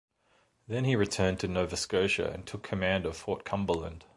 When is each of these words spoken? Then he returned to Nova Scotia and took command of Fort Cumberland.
Then 0.67 0.85
he 0.85 0.95
returned 0.95 1.39
to 1.41 1.47
Nova 1.47 1.77
Scotia 1.77 2.27
and 2.27 2.43
took 2.47 2.63
command 2.63 3.05
of 3.05 3.15
Fort 3.15 3.45
Cumberland. 3.45 4.05